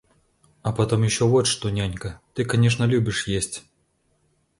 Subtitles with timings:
[0.63, 3.65] А потом ещё вот что, нянька, ты конечно любишь есть.